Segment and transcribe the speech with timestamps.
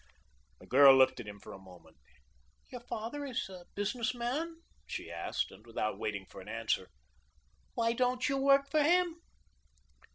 [0.59, 1.95] The girl looked at him for a moment.
[2.71, 6.89] "Your father is a business man?" she asked, and without waiting for an answer,
[7.75, 9.21] "Why don't you work for him?"